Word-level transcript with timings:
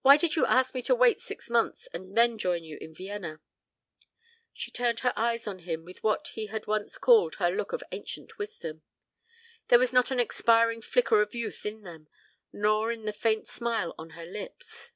"Why 0.00 0.16
did 0.16 0.34
you 0.34 0.44
ask 0.46 0.74
me 0.74 0.82
to 0.82 0.96
wait 0.96 1.20
six 1.20 1.48
months 1.48 1.86
and 1.94 2.16
then 2.18 2.38
join 2.38 2.64
you 2.64 2.76
in 2.80 2.92
Vienna?" 2.92 3.40
She 4.52 4.72
turned 4.72 4.98
her 5.06 5.12
eyes 5.14 5.46
on 5.46 5.60
him 5.60 5.84
with 5.84 6.02
what 6.02 6.26
he 6.34 6.46
had 6.46 6.66
once 6.66 6.98
called 6.98 7.36
her 7.36 7.48
look 7.48 7.72
of 7.72 7.84
ancient 7.92 8.36
wisdom. 8.36 8.82
There 9.68 9.78
was 9.78 9.92
not 9.92 10.10
an 10.10 10.18
expiring 10.18 10.82
flicker 10.82 11.22
of 11.22 11.36
youth 11.36 11.64
in 11.64 11.82
them, 11.82 12.08
nor 12.52 12.90
in 12.90 13.04
the 13.04 13.12
faint 13.12 13.46
smile 13.46 13.94
on 13.96 14.10
her 14.18 14.26
lips. 14.26 14.90